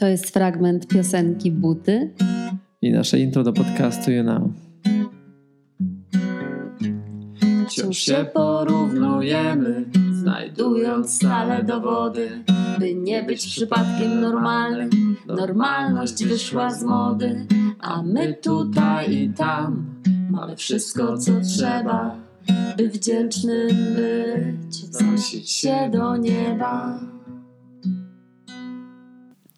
[0.00, 2.10] To jest fragment piosenki Buty.
[2.82, 4.42] I nasze intro do podcastu You Know.
[7.68, 12.30] Wciąż się porównujemy, znajdując stale dowody,
[12.78, 15.16] by nie być przypadkiem normalnym.
[15.26, 17.46] Normalność wyszła z mody,
[17.78, 19.94] a my tutaj i tam
[20.30, 22.16] mamy wszystko, co trzeba,
[22.76, 27.00] by wdzięcznym być, wznosić się do nieba.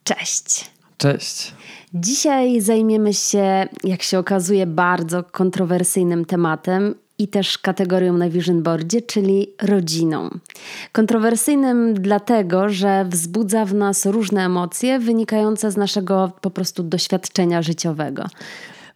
[0.05, 0.71] Cześć.
[0.97, 1.55] Cześć.
[1.95, 9.03] Dzisiaj zajmiemy się, jak się okazuje, bardzo kontrowersyjnym tematem i też kategorią na Vision Boardzie,
[9.03, 10.31] czyli rodziną.
[10.93, 18.25] Kontrowersyjnym dlatego, że wzbudza w nas różne emocje wynikające z naszego po prostu doświadczenia życiowego.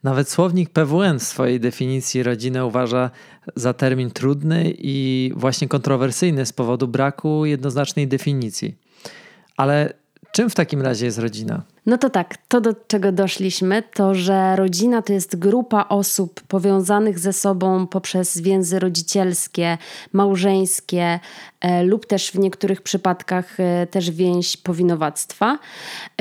[0.02, 3.10] Nawet słownik PWN w swojej definicji rodzinę uważa
[3.56, 8.74] za termin trudny i właśnie kontrowersyjny z powodu braku jednoznacznej definicji.
[9.56, 9.92] Ale
[10.32, 11.62] czym w takim razie jest rodzina?
[11.86, 17.18] No to tak, to do czego doszliśmy, to że rodzina to jest grupa osób powiązanych
[17.18, 19.78] ze sobą poprzez więzy rodzicielskie,
[20.12, 21.20] małżeńskie
[21.60, 25.58] e, lub też w niektórych przypadkach e, też więź powinowactwa.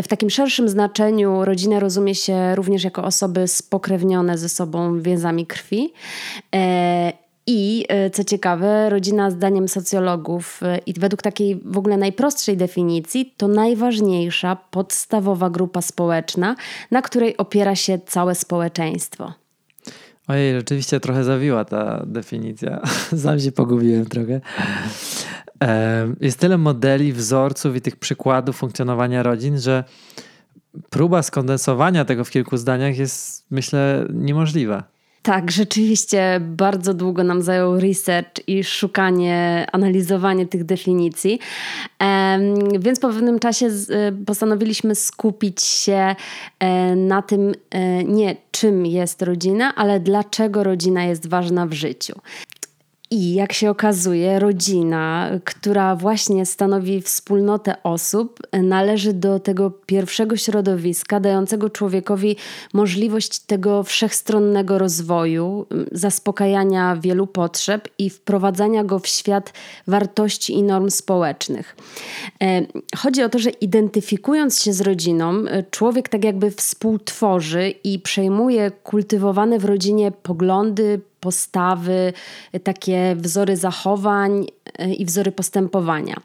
[0.04, 5.94] W takim szerszym znaczeniu rodzina rozumie się również jako osoby spokrewnione ze sobą więzami krwi.
[6.56, 12.58] E, i e, co ciekawe, rodzina zdaniem socjologów e, i według takiej w ogóle najprostszej
[12.58, 16.56] definicji to najważniejsza, podstawowa grupa społeczna,
[16.92, 19.34] na której opiera się całe społeczeństwo.
[20.28, 22.82] Ojej, rzeczywiście trochę zawiła ta definicja.
[23.24, 24.42] Sam się pogubiłem trochę.
[26.22, 29.84] Jest tyle modeli, wzorców i tych przykładów funkcjonowania rodzin, że
[30.90, 34.95] próba skondensowania tego w kilku zdaniach jest, myślę, niemożliwa.
[35.26, 41.40] Tak, rzeczywiście bardzo długo nam zajął research i szukanie, analizowanie tych definicji.
[42.80, 43.70] Więc po pewnym czasie
[44.26, 46.16] postanowiliśmy skupić się
[46.60, 52.14] e, na tym e, nie czym jest rodzina, ale dlaczego rodzina jest ważna w życiu.
[53.12, 61.20] I jak się okazuje, rodzina, która właśnie stanowi wspólnotę osób, należy do tego pierwszego środowiska,
[61.20, 62.36] dającego człowiekowi
[62.74, 69.54] możliwość tego wszechstronnego rozwoju, zaspokajania wielu potrzeb i wprowadzania go w świat
[69.88, 71.76] wartości i norm społecznych.
[72.42, 72.62] E,
[72.98, 75.34] chodzi o to, że identyfikując się z rodziną,
[75.72, 82.14] człowiek tak jakby współtworzy i przejmuje kultywowane w rodzinie poglądy, postawy,
[82.64, 84.46] takie wzory zachowań
[84.80, 86.16] e, i wzory postępowania.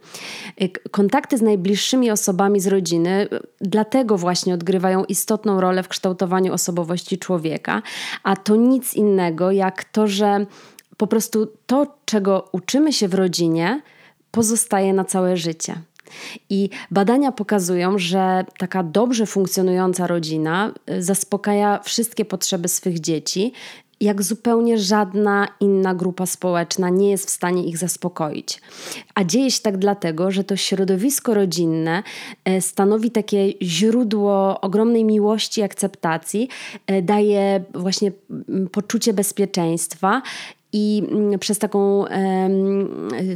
[0.61, 6.53] E, kontakty z najbliższymi osobami z rodziny e, dlatego właśnie odgrywają istotną rolę w kształtowaniu
[6.53, 7.83] osobowości człowieka,
[8.23, 10.47] a to nic innego jak to, że
[10.97, 13.83] po prostu to, czego uczymy się w rodzinie,
[14.31, 15.75] pozostaje na całe życie.
[16.51, 23.53] I badania pokazują, że taka dobrze funkcjonująca rodzina zaspokaja wszystkie potrzeby swych dzieci
[24.01, 28.61] jak zupełnie żadna inna grupa społeczna nie jest w stanie ich zaspokoić.
[29.15, 32.03] A dzieje się tak dlatego, że to środowisko rodzinne
[32.45, 36.49] e, stanowi takie źródło ogromnej miłości i akceptacji,
[36.87, 38.13] e, daje właśnie
[38.73, 40.23] poczucie bezpieczeństwa
[40.73, 41.03] i
[41.41, 42.05] przez taką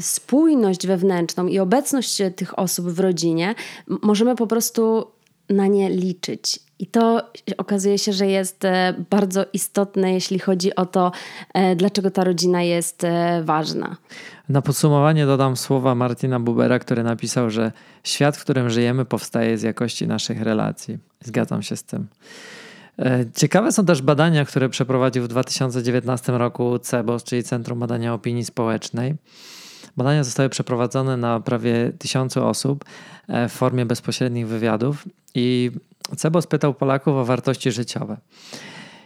[0.00, 3.54] spójność wewnętrzną i obecność tych osób w rodzinie
[3.86, 5.06] możemy po prostu
[5.48, 6.60] na nie liczyć.
[6.78, 7.22] I to
[7.58, 11.12] okazuje się, że jest e, bardzo istotne, jeśli chodzi o to,
[11.54, 13.96] e, dlaczego ta rodzina jest e, ważna.
[14.48, 17.72] Na podsumowanie dodam słowa Martina Bubera, który napisał, że
[18.04, 20.98] świat, w którym żyjemy, powstaje z jakości naszych relacji.
[21.20, 22.06] Zgadzam się z tym.
[23.36, 29.14] Ciekawe są też badania, które przeprowadził w 2019 roku CEBOS, czyli Centrum Badania Opinii Społecznej.
[29.96, 32.84] Badania zostały przeprowadzone na prawie tysiącu osób
[33.48, 35.04] w formie bezpośrednich wywiadów
[35.34, 35.70] i
[36.16, 38.16] Cebo spytał Polaków o wartości życiowe.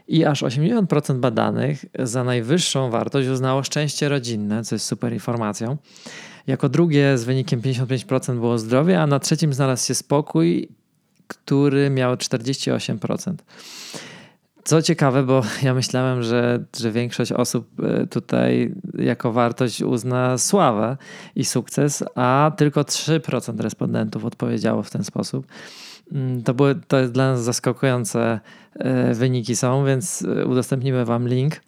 [0.08, 5.76] I aż 80% badanych za najwyższą wartość uznało szczęście rodzinne, co jest super informacją.
[6.46, 10.68] Jako drugie z wynikiem 55% było zdrowie, a na trzecim znalazł się spokój,
[11.26, 13.34] który miał 48%.
[14.64, 20.96] Co ciekawe, bo ja myślałem, że, że większość osób e, tutaj jako wartość uzna sławę
[21.36, 25.46] i sukces, a tylko 3% respondentów odpowiedziało w ten sposób.
[26.12, 28.40] Mm, to, były, to dla nas zaskakujące
[28.74, 31.60] e, wyniki są, więc e, udostępnimy Wam link.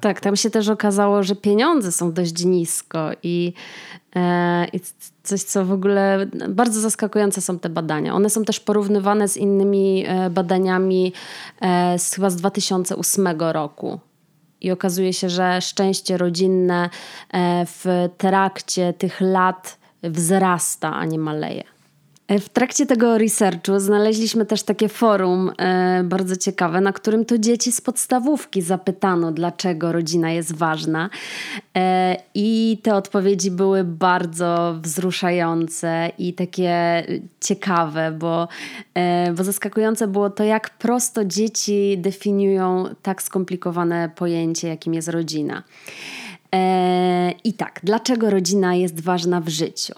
[0.00, 3.52] Tak, tam się też okazało, że pieniądze są dość nisko i,
[4.16, 4.80] e, i
[5.22, 8.14] coś, co w ogóle bardzo zaskakujące są te badania.
[8.14, 11.12] One są też porównywane z innymi badaniami
[11.98, 14.00] z chyba z 2008 roku.
[14.60, 16.90] I okazuje się, że szczęście rodzinne
[17.66, 21.73] w trakcie tych lat wzrasta, a nie maleje.
[22.28, 27.38] E, w trakcie tego researchu znaleźliśmy też takie forum e, bardzo ciekawe, na którym to
[27.38, 31.10] dzieci z podstawówki zapytano, dlaczego rodzina jest ważna.
[31.76, 37.04] E, I te odpowiedzi były bardzo wzruszające i takie
[37.40, 38.48] ciekawe, bo,
[39.36, 45.62] bo zaskakujące było to, jak prosto dzieci definiują tak skomplikowane pojęcie, jakim jest rodzina.
[47.44, 49.94] I tak, dlaczego rodzina jest ważna w życiu?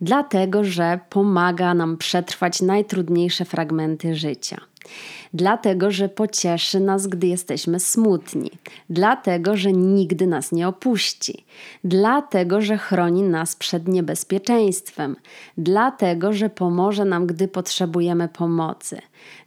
[0.00, 4.60] Dlatego, że pomaga nam przetrwać najtrudniejsze fragmenty życia.
[5.34, 8.50] Dlatego, że pocieszy nas, gdy jesteśmy smutni.
[8.90, 11.44] Dlatego, że nigdy nas nie opuści.
[11.84, 15.16] Dlatego, że chroni nas przed niebezpieczeństwem.
[15.58, 19.00] Dlatego, że pomoże nam, gdy potrzebujemy pomocy.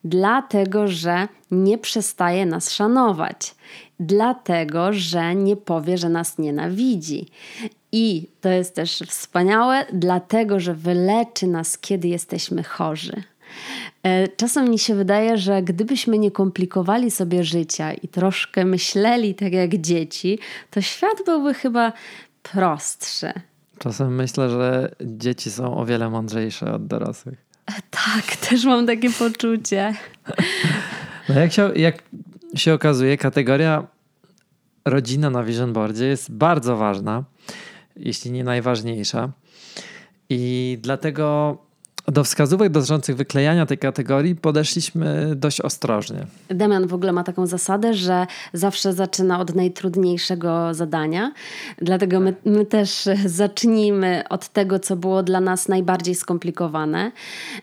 [0.04, 3.56] Dlatego, że nie przestaje nas szanować.
[4.04, 7.28] Dlatego, że nie powie, że nas nienawidzi.
[7.92, 13.24] I to jest też wspaniałe, dlatego że wyleczy nas, kiedy jesteśmy chorzy.
[14.04, 19.54] E, czasem mi się wydaje, że gdybyśmy nie komplikowali sobie życia i troszkę myśleli tak
[19.54, 20.40] jak dzieci,
[20.72, 21.94] to świat byłby chyba
[22.44, 23.34] prostszy.
[23.80, 27.46] Czasem myślę, że dzieci są o wiele mądrzejsze od dorosłych.
[27.66, 29.94] E, tak, też mam takie poczucie.
[31.30, 32.04] No jak, się, jak
[32.56, 33.88] się okazuje, kategoria
[34.86, 37.24] rodzina na Vision Boardzie jest bardzo ważna
[37.96, 39.32] jeśli nie najważniejsza.
[40.30, 41.58] I dlatego
[42.08, 46.26] do wskazówek dotyczących wyklejania tej kategorii podeszliśmy dość ostrożnie.
[46.50, 51.34] Damian w ogóle ma taką zasadę, że zawsze zaczyna od najtrudniejszego zadania.
[51.78, 57.12] Dlatego my, my, też zacznijmy od tego, co było dla nas najbardziej skomplikowane.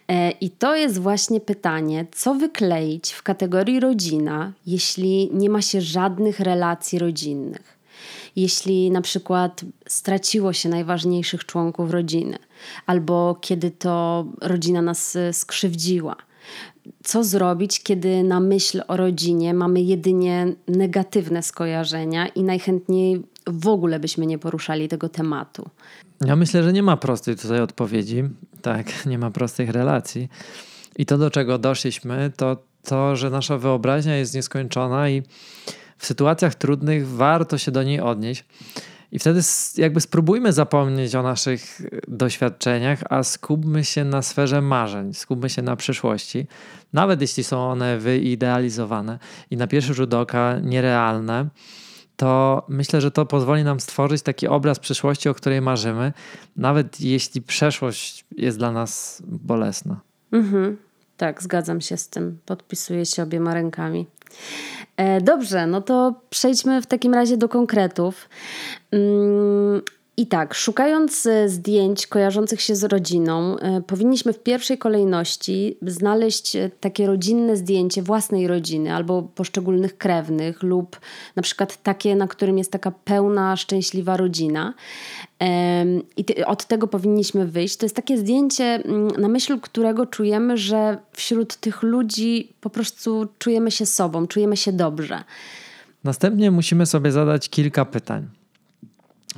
[0.09, 5.81] E, I to jest właśnie pytanie, co wykleić w kategorii rodzina, jeśli nie ma się
[5.81, 7.78] żadnych relacji rodzinnych
[8.37, 12.39] jeśli na przykład straciło się najważniejszych członków rodziny,
[12.87, 16.17] albo kiedy to rodzina nas e, skrzywdziła.
[17.05, 24.01] Co zrobić, kiedy na myśl o rodzinie mamy jedynie negatywne skojarzenia i najchętniej w ogóle
[24.01, 25.71] byśmy nie poruszali tego tematu?
[26.25, 28.23] Ja myślę, że nie ma prostej tutaj odpowiedzi.
[28.63, 30.29] Tak, nie ma prostych relacji.
[30.97, 35.23] I to, do czego doszliśmy, to to, że nasza wyobraźnia jest nieskończona i
[35.99, 38.45] w sytuacjach trudnych warto się do niej odnieść.
[39.13, 39.41] I wtedy
[39.77, 45.77] jakby spróbujmy zapomnieć o naszych doświadczeniach, a skupmy się na sferze marzeń, skupmy się na
[45.77, 46.47] przyszłości,
[46.93, 49.19] nawet jeśli są one wyidealizowane
[49.51, 51.49] i na pierwszy rzut oka nierealne,
[52.17, 56.13] to myślę, że to pozwoli nam stworzyć taki obraz przyszłości, o której marzymy,
[56.57, 60.01] nawet jeśli przeszłość jest dla nas bolesna.
[60.33, 60.77] Mhm.
[61.17, 62.39] Tak, zgadzam się z tym.
[62.47, 64.07] Podpisuję się obiema rękami.
[64.99, 68.29] E, dobrze, no to przejdźmy w takim razie do konkretów.
[70.19, 76.57] I tak, szukając e, zdjęć kojarzących się z rodziną, e, powinniśmy w pierwszej kolejności znaleźć
[76.81, 81.01] takie rodzinne zdjęcie własnej rodziny albo poszczególnych krewnych, lub
[81.37, 84.75] na przykład takie, na którym jest taka pełna, szczęśliwa rodzina.
[86.17, 87.77] I od tego powinniśmy wyjść.
[87.77, 93.29] To jest takie zdjęcie, mm, na myśl którego czujemy, że wśród tych ludzi po prostu
[93.39, 95.25] czujemy się sobą, czujemy się dobrze.
[96.05, 98.38] Następnie musimy sobie zadać kilka pytań.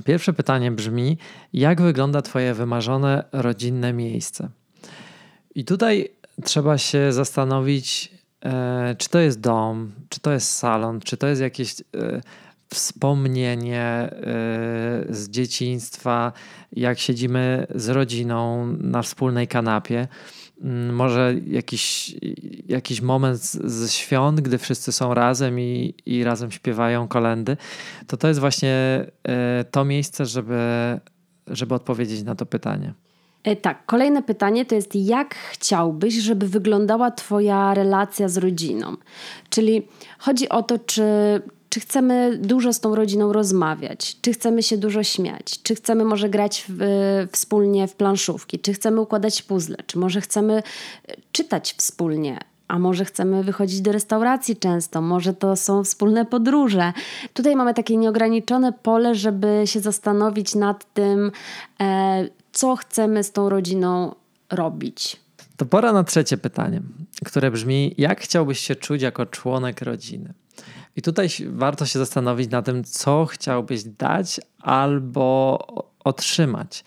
[0.05, 1.19] Pierwsze pytanie brzmi:
[1.53, 4.49] jak wygląda Twoje wymarzone rodzinne miejsce?
[5.55, 6.09] I tutaj
[6.45, 8.13] trzeba się zastanowić,
[8.45, 11.81] e, czy to jest dom, czy to jest salon, czy to jest jakieś.
[11.81, 12.21] E,
[12.75, 14.11] wspomnienie
[15.11, 16.33] y, z dzieciństwa,
[16.73, 20.09] jak siedzimy z rodziną na wspólnej kanapie.
[20.61, 22.15] Mm, może jakiś,
[22.69, 27.57] jakiś moment ze świąt, gdy wszyscy są razem i, i razem śpiewają kolendy,
[28.07, 29.07] to to jest właśnie
[29.61, 30.61] y, to miejsce, żeby,
[31.47, 32.95] żeby odpowiedzieć na to pytanie.
[33.45, 38.97] E, tak, kolejne pytanie to jest, jak chciałbyś, żeby wyglądała Twoja relacja z rodziną?
[39.51, 39.89] Czyli
[40.19, 41.03] chodzi o to, czy,
[41.71, 46.29] czy chcemy dużo z tą rodziną rozmawiać, czy chcemy się dużo śmiać, czy chcemy może
[46.29, 46.83] grać w,
[47.33, 50.63] wspólnie w planszówki, czy chcemy układać puzzle, czy może chcemy e,
[51.33, 56.93] czytać wspólnie, a może chcemy wychodzić do restauracji często, może to są wspólne podróże.
[57.35, 61.33] Tutaj mamy takie nieograniczone pole, żeby się zastanowić nad tym,
[61.81, 64.15] e, co chcemy z tą rodziną
[64.51, 65.17] robić.
[65.57, 66.83] To pora na trzecie pytanie,
[67.25, 70.35] które brzmi: jak chciałbyś się czuć jako członek rodziny?
[70.97, 75.59] I tutaj warto się zastanowić na tym, co chciałbyś dać albo
[76.05, 76.85] otrzymać.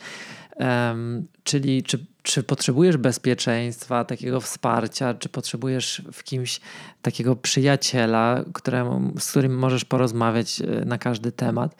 [0.55, 6.61] Um, czyli czy, czy potrzebujesz bezpieczeństwa, takiego wsparcia, czy potrzebujesz w kimś
[7.01, 11.75] takiego przyjaciela, któremu, z którym możesz porozmawiać e, na każdy temat?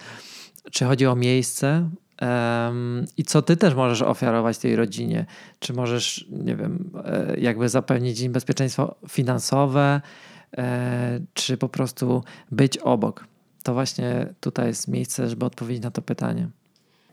[0.72, 1.90] Czy chodzi o miejsce,
[3.18, 5.26] I co ty też możesz ofiarować tej rodzinie?
[5.60, 10.02] Czy możesz, nie wiem, e, jakby zapewnić im bezpieczeństwo finansowe,
[11.34, 13.28] czy po prostu być obok?
[13.64, 16.50] To właśnie tutaj jest miejsce, żeby odpowiedzieć na to pytanie.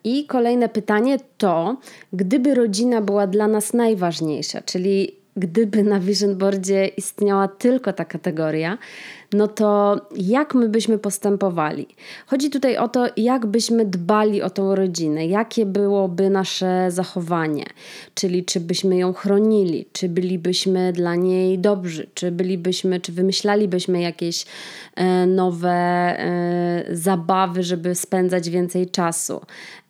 [0.05, 1.77] I kolejne pytanie to,
[2.13, 8.79] gdyby rodzina była dla nas najważniejsza, czyli gdyby na Vision Boardzie istniała tylko ta kategoria,
[9.33, 11.87] no to jak my byśmy postępowali?
[12.27, 17.65] Chodzi tutaj o to, jak byśmy dbali o tą rodzinę, jakie byłoby nasze zachowanie,
[18.15, 24.47] czyli czy byśmy ją chronili, czy bylibyśmy dla niej dobrzy, czy bylibyśmy, czy wymyślalibyśmy jakieś
[24.97, 29.41] e, nowe e, zabawy, żeby spędzać więcej czasu.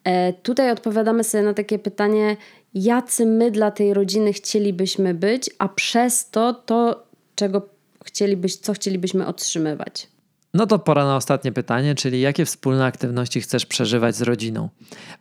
[0.05, 2.37] E, tutaj odpowiadamy sobie na takie pytanie,
[2.75, 7.03] jacy my dla tej rodziny chcielibyśmy być, a przez to to,
[7.35, 7.69] czego
[8.05, 10.09] chcielibyś, co chcielibyśmy otrzymywać.
[10.55, 14.69] No to pora na ostatnie pytanie, czyli jakie wspólne aktywności chcesz przeżywać z rodziną?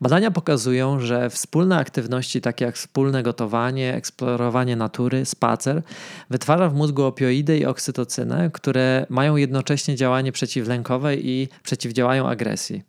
[0.02, 5.82] Badania pokazują, że wspólne aktywności takie jak wspólne gotowanie, eksplorowanie natury, spacer
[6.30, 12.84] wytwarza w mózgu opioidy i oksytocynę, które mają jednocześnie działanie przeciwlękowe i przeciwdziałają agresji.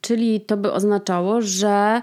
[0.00, 2.02] Czyli to by oznaczało, że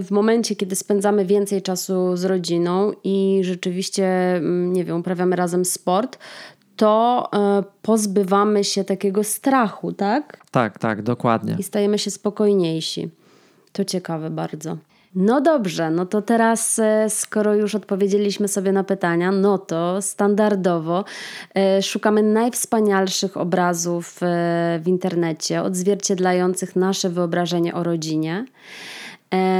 [0.00, 4.06] w momencie, kiedy spędzamy więcej czasu z rodziną i rzeczywiście,
[4.36, 6.18] mm, nie wiem, uprawiamy razem sport,
[6.76, 10.38] to e, pozbywamy się takiego strachu, tak?
[10.50, 11.56] Tak, tak, dokładnie.
[11.58, 13.08] I stajemy się spokojniejsi.
[13.72, 14.76] To ciekawe bardzo.
[15.14, 21.04] No dobrze, no to teraz, e, skoro już odpowiedzieliśmy sobie na pytania, no to standardowo
[21.82, 24.20] szukamy najwspanialszych obrazów
[24.80, 28.44] w internecie, odzwierciedlających nasze wyobrażenie o rodzinie.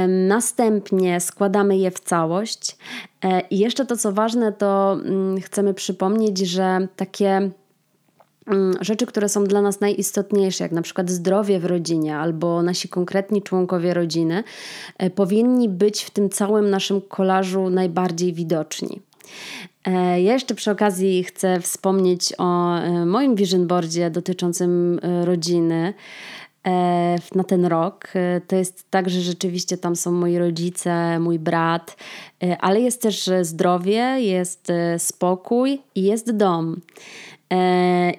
[0.07, 2.77] Następnie składamy je w całość.
[3.23, 7.51] E, I jeszcze to, co ważne, to mm, chcemy przypomnieć, że takie
[8.47, 12.89] mm, rzeczy, które są dla nas najistotniejsze, jak na przykład zdrowie w rodzinie albo nasi
[12.89, 14.43] konkretni członkowie rodziny,
[14.97, 19.01] e, powinni być w tym całym naszym kolażu najbardziej widoczni.
[19.85, 25.93] E, ja jeszcze przy okazji chcę wspomnieć o moim vision boardzie dotyczącym rodziny.
[26.67, 28.07] E, na ten rok.
[28.15, 31.97] E, to jest tak, że rzeczywiście tam są moi rodzice, mój brat,
[32.43, 36.81] e, ale jest też zdrowie, jest spokój i jest dom.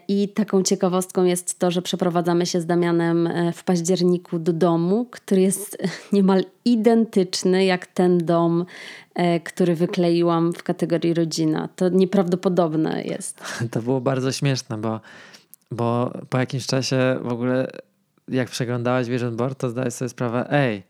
[0.08, 5.40] I taką ciekawostką jest to, że przeprowadzamy się z Damianem w październiku do domu, który
[5.40, 5.78] jest
[6.12, 8.66] niemal identyczny jak ten dom,
[9.44, 11.68] który wykleiłam w kategorii rodzina.
[11.76, 13.40] To nieprawdopodobne jest.
[13.72, 15.00] To było bardzo śmieszne, bo,
[15.70, 17.66] bo po jakimś czasie w ogóle
[18.30, 20.82] jak przeglądałaś Vision Board, to zdałeś sobie sprawę, ej,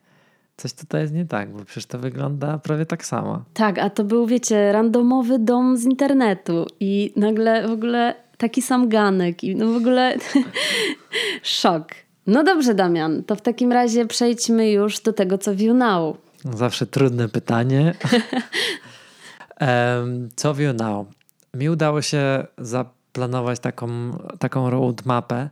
[0.56, 3.44] coś tutaj jest nie tak, bo przecież to wygląda prawie tak samo.
[3.54, 8.88] Tak, a to był, wiecie, randomowy dom z internetu i nagle w ogóle taki sam
[8.88, 10.16] ganek i no w ogóle
[11.60, 11.88] szok.
[12.26, 16.16] No dobrze, Damian, to w takim razie przejdźmy już do tego, co view now.
[16.44, 17.94] Zawsze trudne pytanie.
[20.36, 21.06] co view now?
[21.54, 23.88] Mi udało się zaplanować taką,
[24.38, 25.50] taką roadmapę,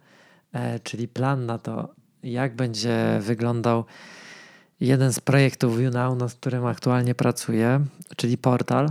[0.83, 3.85] czyli plan na to, jak będzie wyglądał
[4.81, 7.85] jeden z projektów YouNow, nad którym aktualnie pracuję,
[8.17, 8.91] czyli portal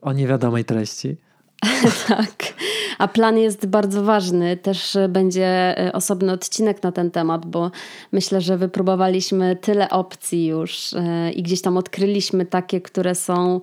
[0.00, 1.16] o niewiadomej treści.
[2.08, 2.54] tak.
[2.98, 4.56] A plan jest bardzo ważny.
[4.56, 7.70] Też będzie e, osobny odcinek na ten temat, bo
[8.12, 13.60] myślę, że wypróbowaliśmy tyle opcji już e, i gdzieś tam odkryliśmy takie, które są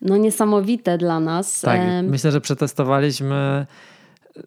[0.00, 1.60] no, niesamowite dla nas.
[1.60, 3.66] Tak, myślę, że przetestowaliśmy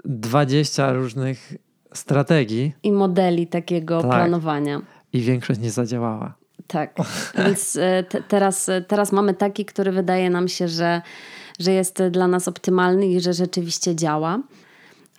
[0.05, 1.53] 20 różnych
[1.97, 4.11] strategii i modeli takiego tak.
[4.11, 4.81] planowania.
[5.13, 6.33] I większość nie zadziałała.
[6.67, 6.95] Tak,
[7.45, 11.01] więc e, te, teraz, e, teraz mamy taki, który wydaje nam się, że,
[11.59, 14.39] że jest dla nas optymalny i że rzeczywiście działa.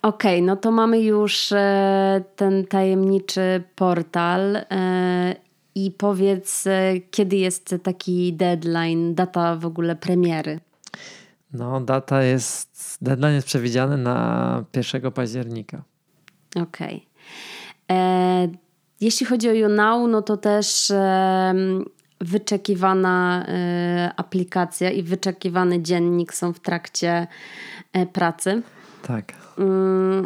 [0.01, 4.57] Okej, okay, no to mamy już e, ten tajemniczy portal.
[5.75, 6.65] I powiedz,
[7.11, 10.59] kiedy jest taki deadline, data w ogóle premiery?
[11.53, 15.83] No, data jest, deadline jest przewidziany na 1 października.
[16.55, 17.07] Okej.
[17.85, 17.97] Okay.
[17.97, 18.47] E,
[19.01, 20.91] jeśli chodzi o YouNow, no to też
[22.21, 27.27] wyczekiwana e, aplikacja i wyczekiwany dziennik są w trakcie
[27.93, 28.61] e, pracy.
[29.01, 29.33] Tak.
[29.57, 30.25] Mm,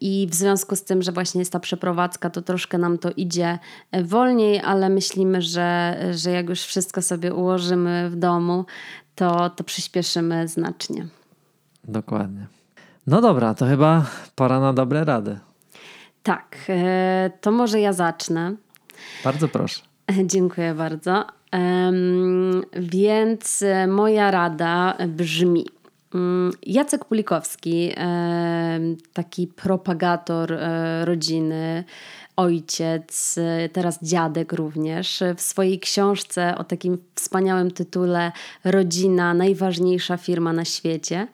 [0.00, 3.58] I w związku z tym, że właśnie jest ta przeprowadzka, to troszkę nam to idzie
[4.04, 8.64] wolniej, ale myślimy, że, że jak już wszystko sobie ułożymy w domu,
[9.14, 11.06] to, to przyspieszymy znacznie.
[11.84, 12.46] Dokładnie.
[13.06, 15.38] No dobra, to chyba pora na dobre rady.
[16.28, 18.54] Tak, e, to może ja zacznę.
[19.24, 19.82] Bardzo proszę.
[20.24, 21.24] Dziękuję bardzo.
[22.72, 25.66] Więc e, moja rada brzmi.
[26.14, 27.92] Mm, Jacek Pulikowski,
[29.12, 31.84] taki propagator e, rodziny,
[32.36, 33.38] ojciec,
[33.72, 38.32] teraz dziadek również, w swojej książce o takim wspaniałym tytule
[38.64, 41.26] Rodzina najważniejsza firma na świecie,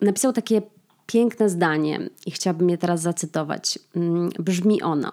[0.00, 0.62] napisał takie
[1.06, 3.78] piękne zdanie i chciałabym je teraz zacytować.
[3.96, 5.12] Mm, brzmi ono: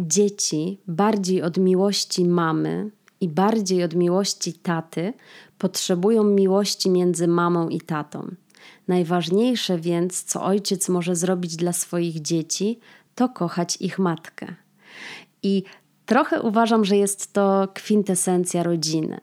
[0.00, 5.12] Dzieci bardziej od miłości mamy i bardziej od miłości taty
[5.58, 8.30] potrzebują miłości między mamą i tatą.
[8.88, 12.80] Najważniejsze więc, co ojciec może zrobić dla swoich dzieci,
[13.14, 14.54] to kochać ich matkę.
[15.42, 15.62] I
[16.06, 19.20] trochę uważam, że jest to kwintesencja rodziny.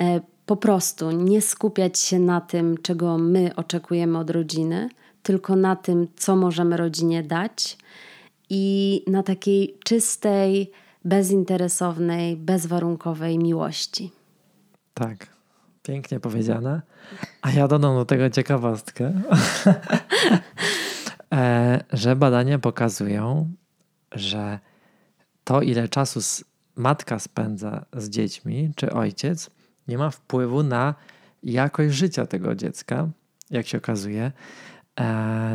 [0.00, 4.88] E, po prostu nie skupiać się na tym, czego my oczekujemy od rodziny,
[5.26, 7.78] tylko na tym, co możemy rodzinie dać
[8.50, 10.70] i na takiej czystej,
[11.04, 14.10] bezinteresownej, bezwarunkowej miłości.
[14.94, 15.26] Tak,
[15.82, 16.82] pięknie powiedziane.
[17.42, 19.12] A ja dodam do tego ciekawostkę,
[21.32, 23.52] e, że badania pokazują,
[24.12, 24.58] że
[25.44, 26.20] to, ile czasu
[26.76, 29.50] matka spędza z dziećmi, czy ojciec,
[29.88, 30.94] nie ma wpływu na
[31.42, 33.08] jakość życia tego dziecka,
[33.50, 34.32] jak się okazuje,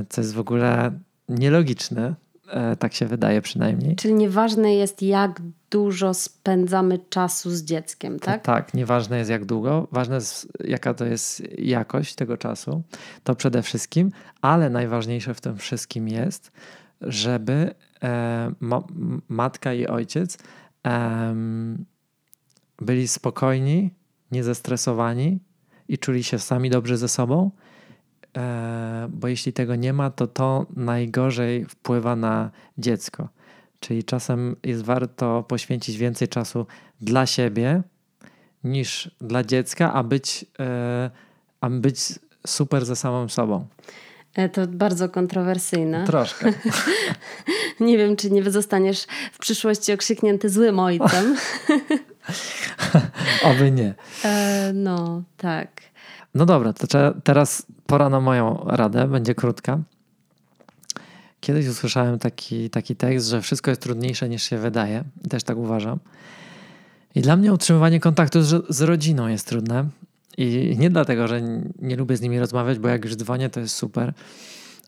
[0.09, 0.91] co jest w ogóle
[1.29, 2.15] nielogiczne,
[2.47, 3.95] e, tak się wydaje przynajmniej.
[3.95, 8.41] Czyli nieważne jest, jak dużo spędzamy czasu z dzieckiem, tak?
[8.41, 12.83] tak, nieważne jest jak długo, ważne jest jaka to jest jakość tego czasu,
[13.23, 16.51] to przede wszystkim, ale najważniejsze w tym wszystkim jest,
[17.01, 18.83] żeby e, ma,
[19.29, 20.37] matka i ojciec
[20.87, 21.35] e,
[22.81, 23.91] byli spokojni,
[24.31, 25.39] niezestresowani
[25.87, 27.70] i czuli się sami dobrze ze sobą, e,
[29.09, 33.29] bo jeśli tego nie ma, to to najgorzej wpływa na dziecko.
[33.79, 36.65] Czyli czasem jest warto poświęcić więcej czasu
[37.01, 37.81] dla siebie
[38.63, 41.11] niż dla dziecka, a być, e,
[41.61, 41.99] a być
[42.47, 43.67] super ze samym sobą.
[44.35, 46.05] E, to bardzo kontrowersyjne.
[46.05, 46.53] Troszkę.
[47.79, 51.37] nie wiem, czy nie zostaniesz w przyszłości okrzyknięty złym ojcem.
[53.43, 53.93] Oby nie.
[54.25, 55.81] E, no, tak.
[56.35, 56.87] No dobra, to
[57.23, 59.79] teraz pora na moją radę, będzie krótka.
[61.39, 65.03] Kiedyś usłyszałem taki, taki tekst, że wszystko jest trudniejsze niż się wydaje.
[65.29, 65.99] Też tak uważam.
[67.15, 69.89] I dla mnie utrzymywanie kontaktu z, z rodziną jest trudne.
[70.37, 71.41] I nie dlatego, że
[71.79, 74.13] nie lubię z nimi rozmawiać, bo jak już dzwonię, to jest super.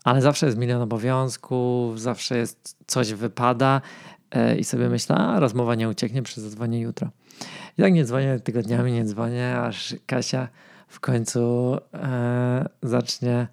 [0.04, 3.82] Ale zawsze jest milion obowiązków, zawsze jest coś wypada
[4.32, 7.10] e, i sobie myślę, a rozmowa nie ucieknie, przez zadzwonię jutro.
[7.78, 10.48] I tak nie dzwonię tygodniami, nie dzwonię, aż Kasia
[10.94, 13.48] w końcu e, zacznie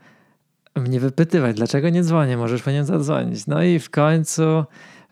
[0.76, 3.46] mnie wypytywać, dlaczego nie dzwonię, możesz po nią zadzwonić.
[3.46, 4.64] No i w końcu,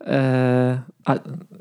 [0.07, 1.15] e, a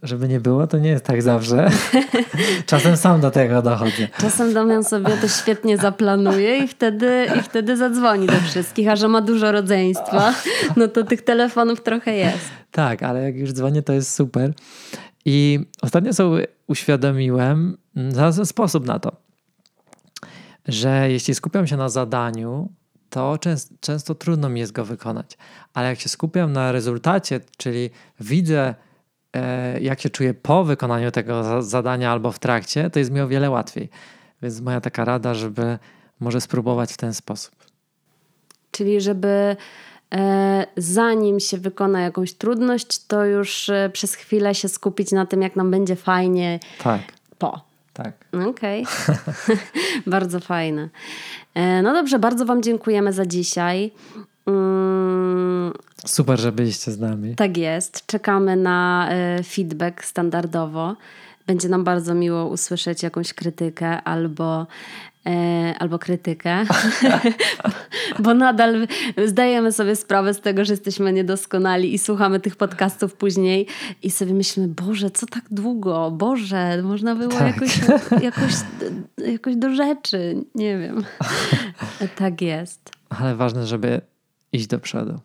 [0.04, 1.70] żeby nie było, to nie jest tak zawsze.
[2.66, 4.08] Czasem sam do tego dochodzę.
[4.22, 9.08] Czasem Damian sobie to świetnie zaplanuje i wtedy, i wtedy zadzwoni do wszystkich, a że
[9.08, 10.34] ma dużo rodzeństwa,
[10.76, 12.50] no to tych telefonów trochę jest.
[12.72, 14.54] Tak, ale jak już dzwonię, to jest super.
[15.26, 17.78] I ostatnio sobie uświadomiłem,
[18.10, 19.27] znalazłem sposób na to,
[20.68, 22.70] że jeśli skupiam się na zadaniu,
[23.10, 25.38] to często, często trudno mi jest go wykonać.
[25.74, 28.76] Ale jak się skupiam na rezultacie, czyli widzę,
[29.34, 33.28] e, jak się czuję po wykonaniu tego zadania albo w trakcie, to jest mi o
[33.28, 33.90] wiele łatwiej.
[34.42, 35.80] Więc moja taka rada, żeby
[36.20, 37.56] może spróbować w ten sposób.
[38.72, 39.56] Czyli żeby
[40.14, 45.42] e, zanim się wykona jakąś trudność, to już e, przez chwilę się skupić na tym,
[45.42, 47.02] jak nam będzie fajnie tak.
[47.38, 47.67] po.
[47.98, 48.14] Tak.
[48.50, 48.84] Okej.
[48.84, 49.58] Okay.
[50.08, 50.90] bardzo fajne.
[51.54, 53.92] E, no dobrze, bardzo Wam dziękujemy za dzisiaj.
[54.46, 55.74] Mm.
[56.06, 57.36] Super, że byliście z nami.
[57.36, 58.06] Tak jest.
[58.06, 60.96] Czekamy na e, feedback standardowo.
[61.48, 64.68] Będzie nam bardzo miło usłyszeć jakąś krytykę albo
[65.28, 66.66] E, albo krytykę,
[68.24, 68.88] bo nadal
[69.26, 73.68] zdajemy sobie sprawę z tego, że jesteśmy niedoskonali i słuchamy tych podcastów później
[74.04, 76.12] i sobie myślimy, Boże, co tak długo?
[76.12, 77.48] Boże, można było tak.
[77.48, 77.80] jakoś,
[78.24, 78.54] jakoś,
[79.32, 80.36] jakoś do rzeczy.
[80.56, 81.04] Nie wiem.
[82.20, 82.92] tak jest.
[83.10, 84.02] Ale ważne, żeby
[84.54, 85.20] iść do przodu.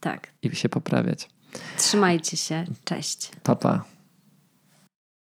[0.00, 0.28] Tak.
[0.42, 1.28] I się poprawiać.
[1.76, 2.64] Trzymajcie się.
[2.84, 3.30] Cześć.
[3.42, 3.68] Papa.
[3.68, 3.97] Pa.